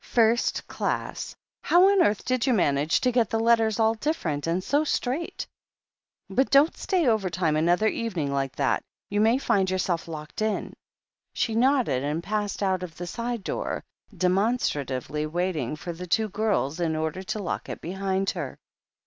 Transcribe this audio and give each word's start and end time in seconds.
"First 0.03 0.65
class. 0.65 1.35
How 1.61 1.87
on 1.91 2.01
earth 2.01 2.25
did 2.25 2.47
you 2.47 2.55
manage 2.55 3.01
to 3.01 3.11
get 3.11 3.29
the 3.29 3.39
letters 3.39 3.79
all 3.79 3.93
different 3.93 4.47
and 4.47 4.63
so 4.63 4.83
straight! 4.83 5.45
But 6.27 6.49
don't 6.49 6.75
stay 6.75 7.05
overtime 7.05 7.55
another 7.55 7.87
evening 7.87 8.33
like 8.33 8.55
that. 8.55 8.81
You 9.11 9.21
may 9.21 9.37
find 9.37 9.69
yourself 9.69 10.07
locked 10.07 10.41
in." 10.41 10.73
She 11.33 11.53
nodded 11.53 12.01
and 12.03 12.23
passed 12.23 12.63
out 12.63 12.81
of 12.81 12.97
the 12.97 13.05
side 13.05 13.43
door, 13.43 13.83
demon 14.17 14.57
stratively 14.57 15.29
waiting 15.31 15.75
for 15.75 15.93
the 15.93 16.07
two 16.07 16.29
girls, 16.29 16.79
in 16.79 16.95
order 16.95 17.21
to 17.21 17.39
lock 17.43 17.69
it 17.69 17.79
behind 17.79 18.31
her. 18.31 18.57